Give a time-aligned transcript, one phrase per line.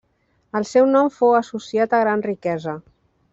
[0.59, 2.75] El seu nom fou associat a gran riquesa.